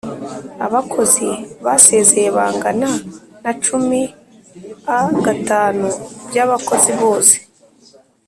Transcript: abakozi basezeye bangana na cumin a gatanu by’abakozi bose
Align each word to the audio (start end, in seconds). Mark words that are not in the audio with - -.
abakozi 0.65 1.29
basezeye 1.65 2.29
bangana 2.37 2.89
na 3.43 3.51
cumin 3.63 4.07
a 4.97 4.99
gatanu 5.25 5.87
by’abakozi 6.27 6.91
bose 7.01 7.35